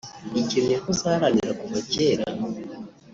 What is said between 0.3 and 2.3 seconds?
ikintu yahoze aharanira kuva kera